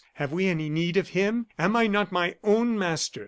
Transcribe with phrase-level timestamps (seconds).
[0.13, 1.45] Have we any need of him?
[1.59, 3.19] Am I not my own master?